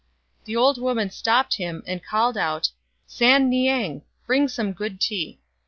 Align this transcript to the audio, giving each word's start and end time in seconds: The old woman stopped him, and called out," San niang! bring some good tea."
The 0.45 0.55
old 0.55 0.81
woman 0.81 1.11
stopped 1.11 1.57
him, 1.57 1.83
and 1.85 2.03
called 2.03 2.35
out," 2.35 2.71
San 3.19 3.51
niang! 3.51 4.01
bring 4.25 4.47
some 4.47 4.73
good 4.73 4.99
tea." 4.99 5.37